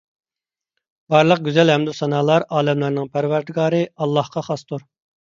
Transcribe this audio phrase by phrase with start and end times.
[1.15, 4.87] بارلىق گۈزەل ھەمدۇسانالار ئالەملەرنىڭ پەرۋەردىگارى ئاللاھقا خاستۇر